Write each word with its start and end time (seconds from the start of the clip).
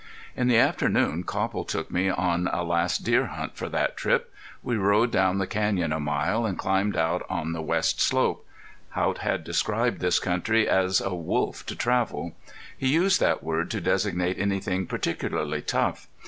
In 0.35 0.47
the 0.47 0.57
afternoon 0.57 1.23
Copple 1.25 1.63
took 1.63 1.91
me 1.91 2.09
on 2.09 2.47
a 2.47 2.63
last 2.63 3.03
deer 3.03 3.27
hunt 3.27 3.55
for 3.55 3.69
that 3.69 3.95
trip. 3.95 4.33
We 4.63 4.75
rode 4.75 5.11
down 5.11 5.37
the 5.37 5.45
canyon 5.45 5.93
a 5.93 5.99
mile, 5.99 6.43
and 6.43 6.57
climbed 6.57 6.97
out 6.97 7.21
on 7.29 7.53
the 7.53 7.61
west 7.61 8.01
slope. 8.01 8.43
Haught 8.95 9.19
had 9.19 9.43
described 9.43 9.99
this 9.99 10.17
country 10.17 10.67
as 10.67 11.01
a 11.01 11.13
"wolf" 11.13 11.67
to 11.67 11.75
travel. 11.75 12.33
He 12.75 12.87
used 12.87 13.19
that 13.19 13.43
word 13.43 13.69
to 13.69 13.79
designate 13.79 14.39
anything 14.39 14.87
particularly 14.87 15.61
tough. 15.61 16.07